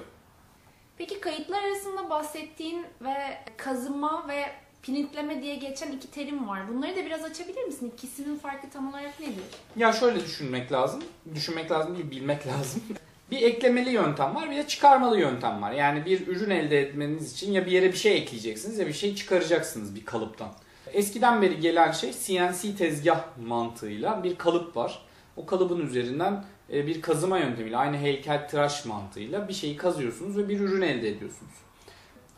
[0.98, 4.46] Peki kayıtlar arasında bahsettiğin ve kazıma ve
[4.84, 6.60] printleme diye geçen iki terim var.
[6.74, 7.94] Bunları da biraz açabilir misin?
[7.98, 9.44] İkisinin farkı tam olarak nedir?
[9.76, 11.04] Ya şöyle düşünmek lazım.
[11.36, 12.84] Düşünmek lazım değil, bilmek lazım.
[13.32, 15.72] bir eklemeli yöntem var bir de çıkarmalı yöntem var.
[15.72, 19.16] Yani bir ürün elde etmeniz için ya bir yere bir şey ekleyeceksiniz ya bir şey
[19.16, 20.50] çıkaracaksınız bir kalıptan.
[20.94, 25.06] Eskiden beri gelen şey CNC tezgah mantığıyla bir kalıp var.
[25.38, 30.50] O kalıbın üzerinden e, bir kazıma yöntemiyle aynı heykel tıraş mantığıyla bir şeyi kazıyorsunuz ve
[30.50, 31.54] bir ürün elde ediyorsunuz.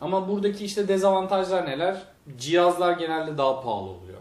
[0.00, 2.13] Ama buradaki işte dezavantajlar neler?
[2.38, 4.18] Cihazlar genelde daha pahalı oluyor.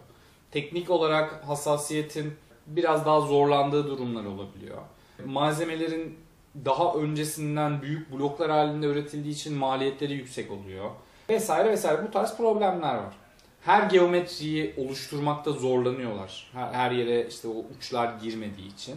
[0.51, 2.33] Teknik olarak hassasiyetin
[2.67, 4.77] biraz daha zorlandığı durumlar olabiliyor.
[5.25, 6.17] Malzemelerin
[6.65, 10.91] daha öncesinden büyük bloklar halinde üretildiği için maliyetleri yüksek oluyor.
[11.29, 13.13] Vesaire vesaire bu tarz problemler var.
[13.61, 16.51] Her geometriyi oluşturmakta zorlanıyorlar.
[16.53, 18.95] Her yere işte o uçlar girmediği için.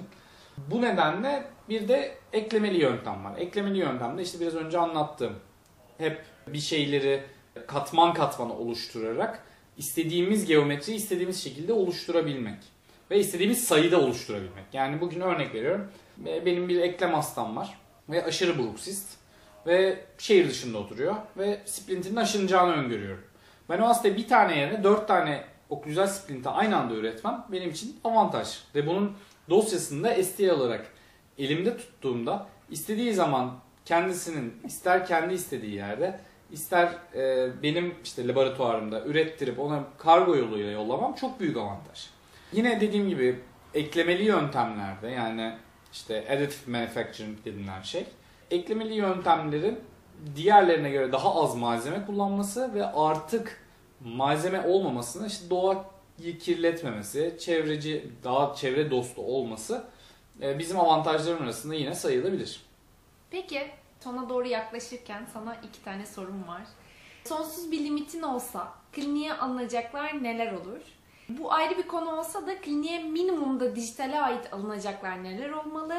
[0.71, 3.39] Bu nedenle bir de eklemeli yöntem var.
[3.39, 5.33] Eklemeli yöntemde işte biraz önce anlattığım
[5.99, 7.23] hep bir şeyleri
[7.67, 9.43] katman katman oluşturarak
[9.77, 12.59] istediğimiz geometri istediğimiz şekilde oluşturabilmek
[13.11, 14.65] ve istediğimiz sayıda oluşturabilmek.
[14.73, 15.89] Yani bugün örnek veriyorum.
[16.17, 19.17] Benim bir eklem hastam var ve aşırı bruksist
[19.67, 23.25] ve şehir dışında oturuyor ve splintin aşınacağını öngörüyorum.
[23.69, 28.01] Ben o hastaya bir tane yerine dört tane oklüzel splinti aynı anda üretmem benim için
[28.05, 28.59] avantaj.
[28.75, 29.17] Ve bunun
[29.51, 30.87] dosyasını da STL olarak
[31.39, 36.21] elimde tuttuğumda istediği zaman kendisinin ister kendi istediği yerde
[36.53, 42.07] ister e, benim işte laboratuvarımda ürettirip ona kargo yoluyla yollamam çok büyük avantaj.
[42.53, 43.41] Yine dediğim gibi
[43.75, 45.57] eklemeli yöntemlerde yani
[45.93, 48.05] işte additive manufacturing denilen şey
[48.51, 49.79] eklemeli yöntemlerin
[50.37, 53.61] diğerlerine göre daha az malzeme kullanması ve artık
[54.05, 59.85] malzeme olmamasını işte doğayı kirletmemesi, çevreci daha çevre dostu olması
[60.43, 62.61] e, bizim avantajların arasında yine sayılabilir.
[63.31, 66.63] Peki sona doğru yaklaşırken sana iki tane sorum var.
[67.25, 70.81] Sonsuz bir limitin olsa kliniğe alınacaklar neler olur?
[71.29, 75.95] Bu ayrı bir konu olsa da kliniğe minimumda dijitale ait alınacaklar neler olmalı?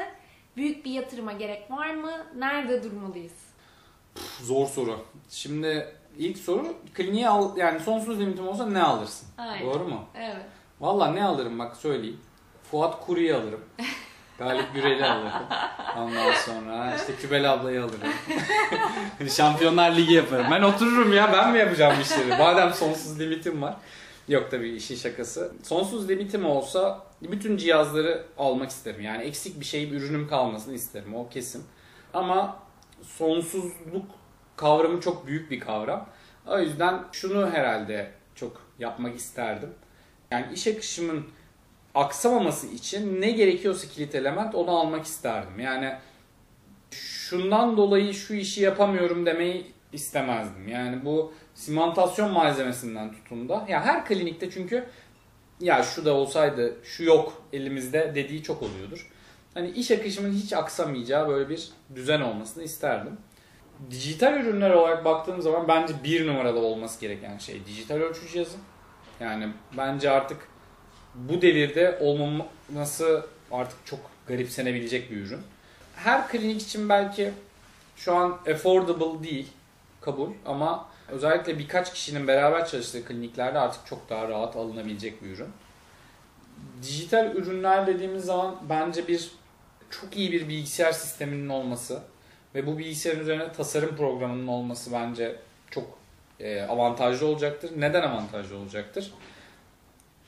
[0.57, 2.11] Büyük bir yatırıma gerek var mı?
[2.35, 3.33] Nerede durmalıyız?
[4.41, 4.99] Zor soru.
[5.29, 9.27] Şimdi ilk soru kliniğe al yani sonsuz limitim olsa ne alırsın?
[9.37, 9.65] Aynen.
[9.65, 10.05] Doğru mu?
[10.15, 10.45] Evet.
[10.79, 12.19] Valla ne alırım bak söyleyeyim.
[12.71, 13.65] Fuat Kuri'yi alırım.
[14.37, 15.31] Galip Gürel'i alırım.
[15.97, 18.09] Ondan sonra işte Kübel ablayı alırım.
[19.29, 20.45] Şampiyonlar Ligi yaparım.
[20.51, 22.37] Ben otururum ya ben mi yapacağım bu işleri?
[22.37, 23.75] Madem sonsuz limitim var.
[24.27, 25.53] Yok tabii işin şakası.
[25.63, 29.01] Sonsuz limitim olsa bütün cihazları almak isterim.
[29.01, 31.15] Yani eksik bir şey, ürünüm kalmasını isterim.
[31.15, 31.63] O kesin.
[32.13, 32.59] Ama
[33.01, 34.05] sonsuzluk
[34.55, 36.09] kavramı çok büyük bir kavram.
[36.47, 39.69] O yüzden şunu herhalde çok yapmak isterdim.
[40.31, 41.27] Yani iş akışımın
[41.97, 45.59] aksamaması için ne gerekiyorsa kilit element onu almak isterdim.
[45.59, 45.95] Yani
[46.91, 50.67] şundan dolayı şu işi yapamıyorum demeyi istemezdim.
[50.67, 53.65] Yani bu simantasyon malzemesinden tutun da.
[53.69, 54.85] Ya her klinikte çünkü
[55.59, 59.11] ya şu da olsaydı şu yok elimizde dediği çok oluyordur.
[59.53, 63.17] Hani iş akışımın hiç aksamayacağı böyle bir düzen olmasını isterdim.
[63.91, 68.57] Dijital ürünler olarak baktığım zaman bence bir numaralı olması gereken şey dijital ölçü cihazı.
[69.19, 70.37] Yani bence artık
[71.17, 75.41] bu devirde olmaması artık çok garipsenebilecek bir ürün.
[75.95, 77.31] Her klinik için belki
[77.95, 79.47] şu an affordable değil
[80.01, 85.49] kabul ama özellikle birkaç kişinin beraber çalıştığı kliniklerde artık çok daha rahat alınabilecek bir ürün.
[86.81, 89.31] Dijital ürünler dediğimiz zaman bence bir
[89.89, 91.99] çok iyi bir bilgisayar sisteminin olması
[92.55, 95.35] ve bu bilgisayarın üzerine tasarım programının olması bence
[95.71, 95.97] çok
[96.39, 97.71] e, avantajlı olacaktır.
[97.77, 99.11] Neden avantajlı olacaktır?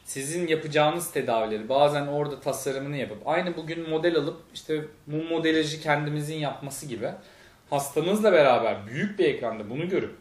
[0.09, 6.35] Sizin yapacağınız tedavileri bazen orada tasarımını yapıp aynı bugün model alıp işte bu modelajı kendimizin
[6.35, 7.11] yapması gibi
[7.69, 10.15] hastanızla beraber büyük bir ekranda bunu görüp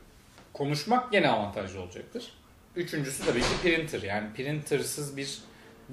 [0.52, 2.32] konuşmak gene avantajlı olacaktır.
[2.76, 4.02] Üçüncüsü tabii ki printer.
[4.02, 5.38] Yani printersız bir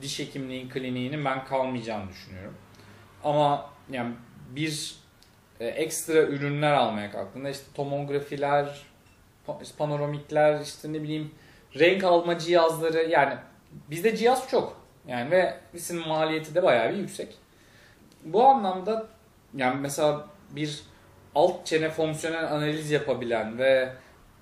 [0.01, 2.55] diş hekimliğin kliniğinin ben kalmayacağını düşünüyorum.
[3.23, 4.13] Ama yani
[4.49, 4.95] bir
[5.59, 8.85] e, ekstra ürünler almaya kalktığında işte tomografiler,
[9.47, 11.31] pa- panoramikler, işte ne bileyim
[11.79, 13.35] renk alma cihazları yani
[13.89, 14.85] bizde cihaz çok.
[15.07, 17.35] Yani ve bizim maliyeti de bayağı bir yüksek.
[18.23, 19.07] Bu anlamda
[19.55, 20.83] yani mesela bir
[21.35, 23.93] alt çene fonksiyonel analiz yapabilen ve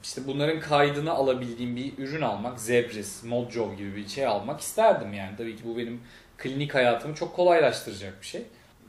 [0.04, 5.38] işte bunların kaydını alabildiğim bir ürün almak, Zebris, Mojo gibi bir şey almak isterdim yani.
[5.38, 6.02] Tabii ki bu benim
[6.38, 8.43] klinik hayatımı çok kolaylaştıracak bir şey.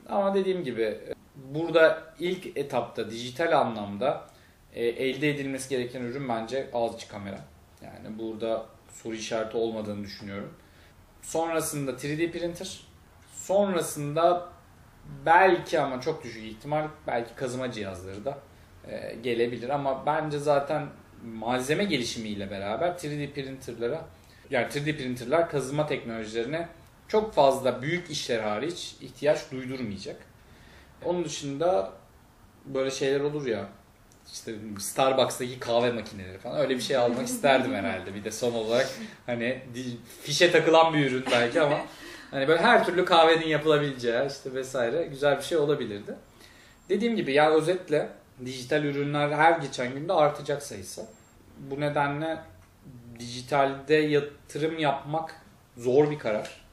[0.09, 0.99] Ama dediğim gibi
[1.37, 4.25] burada ilk etapta dijital anlamda
[4.75, 7.39] e, elde edilmesi gereken ürün bence ağız kamera.
[7.83, 10.53] Yani burada soru işareti olmadığını düşünüyorum.
[11.23, 12.81] Sonrasında 3D printer.
[13.37, 14.49] Sonrasında
[15.27, 18.39] belki ama çok düşük ihtimal belki kazıma cihazları da
[18.89, 19.69] e, gelebilir.
[19.69, 20.87] Ama bence zaten
[21.25, 24.05] malzeme gelişimiyle beraber 3D printerlara
[24.51, 26.69] yani 3D printerlar kazıma teknolojilerine
[27.09, 30.17] çok fazla büyük işler hariç ihtiyaç duydurmayacak.
[31.05, 31.93] Onun dışında
[32.65, 33.69] böyle şeyler olur ya
[34.33, 38.15] işte Starbucks'taki kahve makineleri falan öyle bir şey almak isterdim herhalde.
[38.15, 38.91] Bir de son olarak
[39.27, 39.63] hani
[40.23, 41.81] fişe takılan bir ürün belki ama
[42.31, 46.15] hani böyle her türlü kahvenin yapılabileceği işte vesaire güzel bir şey olabilirdi.
[46.89, 48.09] Dediğim gibi ya özetle
[48.45, 51.07] dijital ürünler her geçen günde artacak sayısı.
[51.59, 52.39] Bu nedenle
[53.19, 55.35] dijitalde yatırım yapmak
[55.77, 56.65] zor bir karar.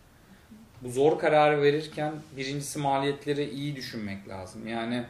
[0.82, 4.68] Bu zor kararı verirken birincisi maliyetleri iyi düşünmek lazım.
[4.68, 5.04] Yani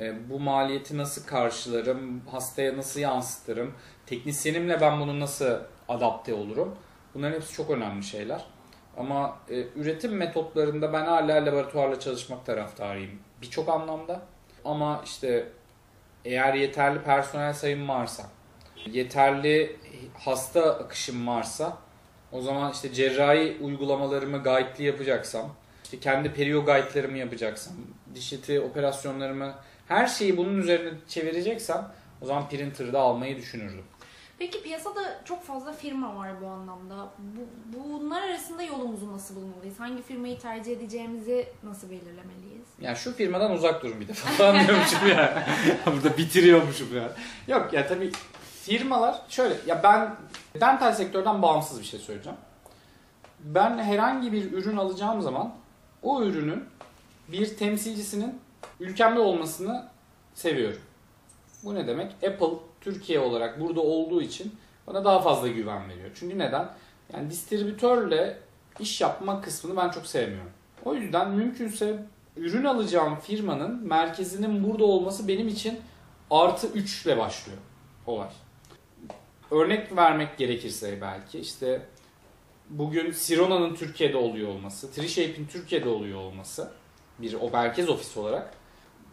[0.00, 3.74] e, bu maliyeti nasıl karşılarım, hastaya nasıl yansıtırım,
[4.06, 6.76] teknisyenimle ben bunu nasıl adapte olurum.
[7.14, 8.44] Bunların hepsi çok önemli şeyler.
[8.96, 13.10] Ama e, üretim metotlarında ben hala laboratuvarla çalışmak taraftarıyım
[13.42, 14.22] birçok anlamda.
[14.64, 15.48] Ama işte
[16.24, 18.22] eğer yeterli personel sayım varsa,
[18.86, 19.76] yeterli
[20.18, 21.78] hasta akışım varsa
[22.32, 25.54] o zaman işte cerrahi uygulamalarımı guide'li yapacaksam,
[25.84, 27.74] işte kendi perio guide'larımı yapacaksam,
[28.14, 29.54] diş eti operasyonlarımı
[29.88, 31.92] her şeyi bunun üzerine çevireceksem
[32.22, 33.84] o zaman printer'da almayı düşünürdüm.
[34.38, 37.08] Peki piyasada çok fazla firma var bu anlamda.
[37.18, 39.80] Bu, bunlar arasında yolumuzu nasıl bulmalıyız?
[39.80, 42.66] Hangi firmayı tercih edeceğimizi nasıl belirlemeliyiz?
[42.80, 45.46] Yani şu firmadan uzak durun bir defa falan diyormuşum ya.
[45.86, 47.12] Burada bitiriyormuşum ya.
[47.48, 48.10] Yok ya tabii
[48.62, 50.16] firmalar şöyle ya ben
[50.60, 52.38] dental sektörden bağımsız bir şey söyleyeceğim.
[53.40, 55.54] Ben herhangi bir ürün alacağım zaman
[56.02, 56.64] o ürünün
[57.28, 58.40] bir temsilcisinin
[58.80, 59.88] ülkemde olmasını
[60.34, 60.80] seviyorum.
[61.64, 62.12] Bu ne demek?
[62.14, 66.10] Apple Türkiye olarak burada olduğu için bana daha fazla güven veriyor.
[66.14, 66.68] Çünkü neden?
[67.12, 68.38] Yani distribütörle
[68.80, 70.52] iş yapma kısmını ben çok sevmiyorum.
[70.84, 72.04] O yüzden mümkünse
[72.36, 75.80] ürün alacağım firmanın merkezinin burada olması benim için
[76.30, 77.58] artı 3 ile başlıyor
[78.06, 78.30] olay.
[79.50, 81.82] Örnek vermek gerekirse belki işte
[82.70, 86.72] bugün Sirona'nın Türkiye'de oluyor olması, Trishape'in Türkiye'de oluyor olması
[87.18, 88.54] bir o merkez ofis olarak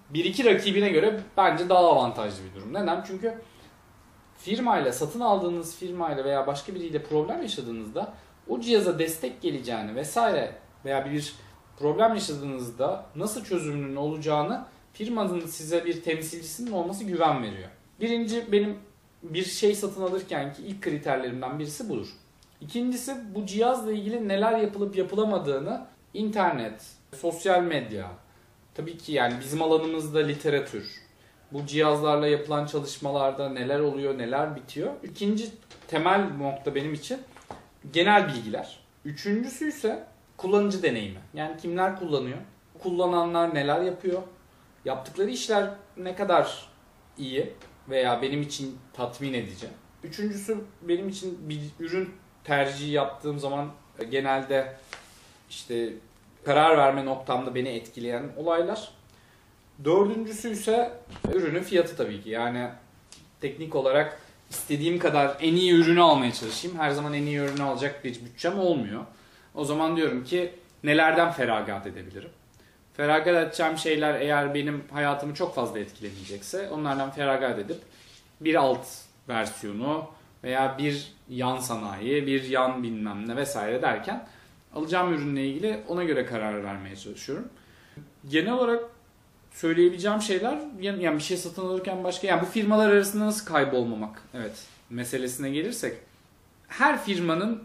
[0.09, 2.73] bir iki rakibine göre bence daha avantajlı bir durum.
[2.73, 3.03] Neden?
[3.07, 3.41] Çünkü
[4.37, 8.13] firmayla satın aldığınız firmayla veya başka biriyle problem yaşadığınızda
[8.47, 11.35] o cihaza destek geleceğini vesaire veya bir
[11.79, 17.69] problem yaşadığınızda nasıl çözümünün olacağını firmanın size bir temsilcisinin olması güven veriyor.
[17.99, 18.77] Birinci benim
[19.23, 22.07] bir şey satın alırken ki ilk kriterlerimden birisi budur.
[22.61, 26.85] İkincisi bu cihazla ilgili neler yapılıp yapılamadığını internet,
[27.17, 28.11] sosyal medya,
[28.73, 31.01] tabii ki yani bizim alanımızda literatür,
[31.51, 34.93] bu cihazlarla yapılan çalışmalarda neler oluyor, neler bitiyor.
[35.03, 35.49] İkinci
[35.87, 37.19] temel nokta benim için
[37.93, 38.79] genel bilgiler.
[39.05, 41.19] Üçüncüsü ise kullanıcı deneyimi.
[41.33, 42.37] Yani kimler kullanıyor,
[42.83, 44.21] kullananlar neler yapıyor,
[44.85, 46.67] yaptıkları işler ne kadar
[47.17, 47.53] iyi
[47.89, 49.67] veya benim için tatmin edici.
[50.03, 52.09] Üçüncüsü benim için bir ürün
[52.43, 53.71] tercihi yaptığım zaman
[54.09, 54.75] genelde
[55.49, 55.93] işte
[56.45, 58.91] karar verme noktamda beni etkileyen olaylar.
[59.83, 60.91] Dördüncüsü ise
[61.33, 62.29] ürünün fiyatı tabii ki.
[62.29, 62.69] Yani
[63.41, 66.79] teknik olarak istediğim kadar en iyi ürünü almaya çalışayım.
[66.79, 69.05] Her zaman en iyi ürünü alacak bir bütçem olmuyor.
[69.55, 70.51] O zaman diyorum ki
[70.83, 72.29] nelerden feragat edebilirim?
[72.93, 77.77] Feragat edeceğim şeyler eğer benim hayatımı çok fazla etkilemeyecekse onlardan feragat edip
[78.41, 78.87] bir alt
[79.29, 80.07] versiyonu
[80.43, 84.27] veya bir yan sanayi, bir yan bilmem ne vesaire derken
[84.75, 87.49] alacağım ürünle ilgili ona göre karar vermeye çalışıyorum.
[88.29, 88.83] Genel olarak
[89.51, 94.65] söyleyebileceğim şeyler yani bir şey satın alırken başka yani bu firmalar arasında nasıl kaybolmamak evet
[94.89, 95.97] meselesine gelirsek
[96.67, 97.63] her firmanın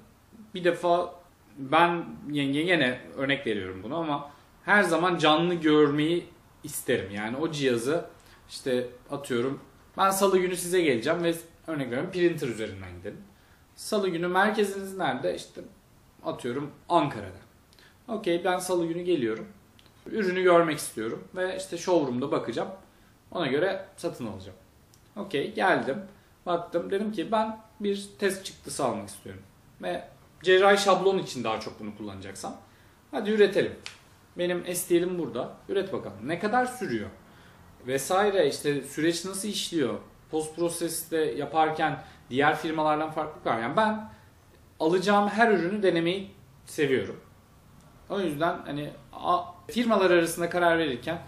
[0.55, 1.15] bir defa
[1.59, 4.31] ben yine örnek veriyorum bunu ama
[4.65, 6.27] her zaman canlı görmeyi
[6.65, 7.11] isterim.
[7.11, 8.05] Yani o cihazı
[8.49, 9.61] işte atıyorum
[9.97, 11.35] ben salı günü size geleceğim ve
[11.67, 13.21] örnek veriyorum printer üzerinden gidelim.
[13.77, 15.35] Salı günü merkeziniz nerede?
[15.35, 15.61] İşte
[16.27, 17.39] atıyorum Ankara'da.
[18.09, 19.47] Okey ben salı günü geliyorum.
[20.07, 22.69] Ürünü görmek istiyorum ve işte showroom'da bakacağım.
[23.31, 24.59] Ona göre satın alacağım.
[25.17, 25.99] Okey geldim.
[26.47, 29.43] Baktım dedim ki ben bir test çıktısı almak istiyorum.
[29.83, 30.09] Ve
[30.43, 32.57] cerrahi şablon için daha çok bunu kullanacaksam.
[33.11, 33.73] Hadi üretelim.
[34.39, 35.53] Benim STL'im burada.
[35.69, 36.17] Üret bakalım.
[36.25, 37.09] Ne kadar sürüyor?
[37.87, 39.95] Vesaire işte süreç nasıl işliyor?
[40.31, 43.61] Post proseste yaparken diğer firmalardan farklılık var.
[43.61, 44.09] Yani ben
[44.81, 46.31] alacağım her ürünü denemeyi
[46.67, 47.21] seviyorum.
[48.11, 48.91] O yüzden hani
[49.69, 51.19] firmalar arasında karar verirken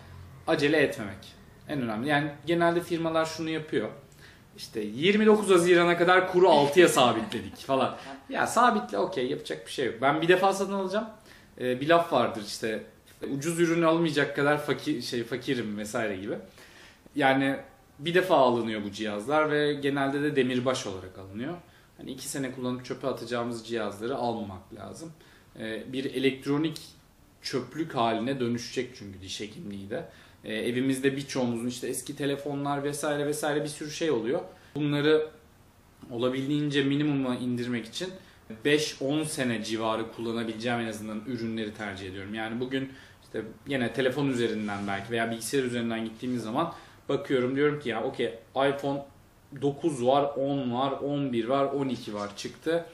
[0.46, 1.38] acele etmemek.
[1.68, 2.08] En önemli.
[2.08, 3.88] Yani genelde firmalar şunu yapıyor.
[4.56, 7.96] İşte 29 Haziran'a kadar kuru 6'ya sabitledik falan.
[8.28, 9.94] Ya sabitle okey yapacak bir şey yok.
[10.02, 11.06] Ben bir defa satın alacağım.
[11.60, 12.82] Ee, bir laf vardır işte
[13.36, 16.34] ucuz ürünü almayacak kadar fakir şey fakirim vesaire gibi.
[17.14, 17.56] Yani
[17.98, 21.54] bir defa alınıyor bu cihazlar ve genelde de demirbaş olarak alınıyor.
[21.98, 25.12] Hani iki sene kullanıp çöpe atacağımız cihazları almamak lazım.
[25.58, 26.80] Ee, bir elektronik
[27.42, 30.08] çöplük haline dönüşecek çünkü diş hekimliği de.
[30.44, 34.40] Ee, evimizde birçoğumuzun işte eski telefonlar vesaire vesaire bir sürü şey oluyor.
[34.74, 35.28] Bunları
[36.10, 38.08] olabildiğince minimuma indirmek için
[38.64, 42.34] 5-10 sene civarı kullanabileceğim en azından ürünleri tercih ediyorum.
[42.34, 42.92] Yani bugün
[43.24, 46.74] işte yine telefon üzerinden belki veya bilgisayar üzerinden gittiğimiz zaman
[47.08, 49.04] bakıyorum diyorum ki ya okey iPhone
[49.62, 52.84] 9 var, 10 var, 11 var, 12 var çıktı.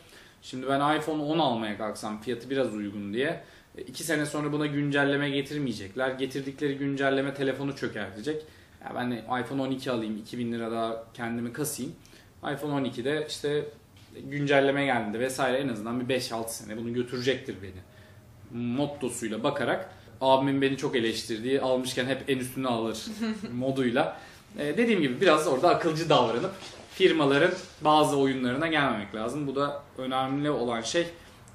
[0.43, 3.45] Şimdi ben iPhone 10 almaya kalksam fiyatı biraz uygun diye
[3.87, 6.11] 2 sene sonra buna güncelleme getirmeyecekler.
[6.11, 8.43] Getirdikleri güncelleme telefonu çökertecek.
[8.85, 11.93] Ya ben de iPhone 12 alayım 2000 lira daha kendimi kasayım.
[12.53, 13.65] iPhone 12'de işte
[14.31, 17.81] güncelleme geldi vesaire en azından bir 5-6 sene bunu götürecektir beni.
[18.63, 19.91] Mottosuyla bakarak
[20.21, 23.07] abimin beni çok eleştirdiği almışken hep en üstünü alır
[23.53, 24.21] moduyla.
[24.59, 26.53] Ee, dediğim gibi biraz orada akılcı davranıp
[26.91, 29.47] firmaların bazı oyunlarına gelmemek lazım.
[29.47, 31.07] Bu da önemli olan şey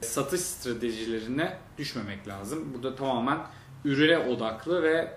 [0.02, 2.74] satış stratejilerine düşmemek lazım.
[2.74, 3.40] Burada tamamen
[3.86, 5.14] ürüne odaklı ve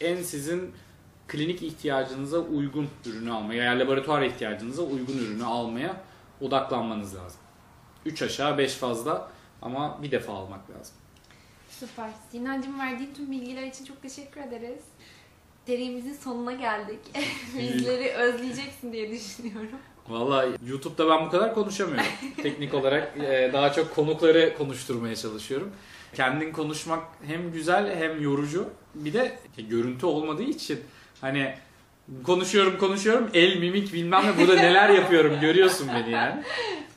[0.00, 0.72] en sizin
[1.28, 5.96] klinik ihtiyacınıza uygun ürünü almaya, yani laboratuvar ihtiyacınıza uygun ürünü almaya
[6.40, 7.40] odaklanmanız lazım.
[8.06, 9.30] 3 aşağı 5 fazla
[9.62, 10.94] ama bir defa almak lazım.
[11.70, 12.10] Süper.
[12.30, 14.82] Sinancığım verdiğin tüm bilgiler için çok teşekkür ederiz.
[15.66, 16.98] Serimizin sonuna geldik.
[17.58, 19.78] Bizleri özleyeceksin diye düşünüyorum.
[20.08, 22.06] Valla YouTube'da ben bu kadar konuşamıyorum.
[22.42, 25.72] Teknik olarak e, daha çok konukları konuşturmaya çalışıyorum.
[26.14, 28.68] Kendin konuşmak hem güzel hem yorucu.
[28.94, 29.38] Bir de
[29.68, 30.80] görüntü olmadığı için
[31.20, 31.54] hani
[32.24, 36.42] konuşuyorum konuşuyorum el mimik bilmem ne burada neler yapıyorum görüyorsun beni yani.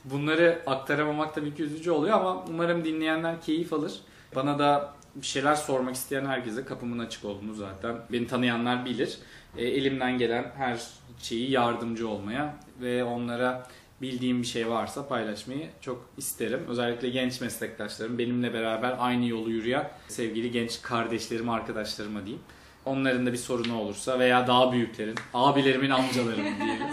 [0.04, 3.92] Bunları aktaramamak tabii ki üzücü oluyor ama umarım dinleyenler keyif alır.
[4.34, 9.18] Bana da bir şeyler sormak isteyen herkese kapımın açık olduğunu zaten beni tanıyanlar bilir.
[9.56, 10.80] E, elimden gelen her
[11.18, 13.66] şeyi yardımcı olmaya ve onlara
[14.02, 16.60] bildiğim bir şey varsa paylaşmayı çok isterim.
[16.68, 22.42] Özellikle genç meslektaşlarım, benimle beraber aynı yolu yürüyen sevgili genç kardeşlerim, arkadaşlarıma diyeyim.
[22.84, 26.86] Onların da bir sorunu olursa veya daha büyüklerin, abilerimin, amcalarımın diyelim,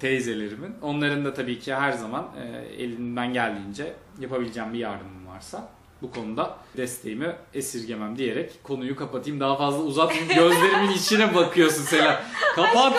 [0.00, 0.74] teyzelerimin.
[0.82, 5.68] Onların da tabii ki her zaman e, elinden geldiğince yapabileceğim bir yardımım varsa
[6.02, 9.40] bu konuda desteğimi esirgemem diyerek konuyu kapatayım.
[9.40, 10.28] Daha fazla uzatmayayım.
[10.34, 12.22] Gözlerimin içine bakıyorsun Sela.
[12.54, 12.94] Kapat.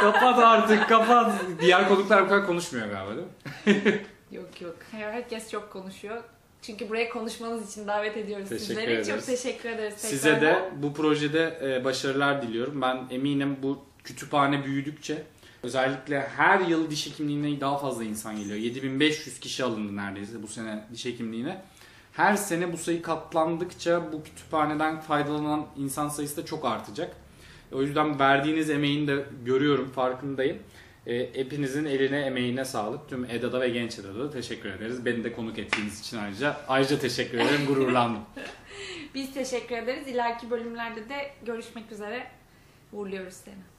[0.00, 1.34] kapat artık kapat.
[1.60, 4.00] Diğer konuklar bu kadar konuşmuyor galiba değil mi?
[4.32, 4.76] Yok yok.
[4.90, 6.22] Herkes çok konuşuyor.
[6.62, 8.92] Çünkü buraya konuşmanız için davet ediyoruz Teşekkür sizleri.
[8.92, 9.08] ederiz.
[9.08, 9.94] Çok teşekkür ederiz.
[9.96, 10.82] Size de tekrardan.
[10.82, 12.82] bu projede e, başarılar diliyorum.
[12.82, 15.22] Ben eminim bu kütüphane büyüdükçe
[15.62, 18.56] özellikle her yıl diş hekimliğine daha fazla insan geliyor.
[18.58, 21.62] 7500 kişi alındı neredeyse bu sene diş hekimliğine.
[22.16, 27.16] Her sene bu sayı katlandıkça bu kütüphaneden faydalanan insan sayısı da çok artacak.
[27.72, 30.58] O yüzden verdiğiniz emeğini de görüyorum, farkındayım.
[31.06, 33.08] E, hepinizin eline, emeğine sağlık.
[33.08, 35.04] Tüm EDA'da ve Genç EDA'da da teşekkür ederiz.
[35.04, 38.22] Beni de konuk ettiğiniz için ayrıca ayrıca teşekkür ederim, gururlandım.
[39.14, 40.08] Biz teşekkür ederiz.
[40.08, 42.26] İleriki bölümlerde de görüşmek üzere.
[42.92, 43.75] Uğurluyoruz seni.